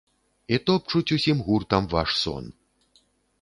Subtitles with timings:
[0.55, 2.49] І топчуць усім гуртам ваш сон.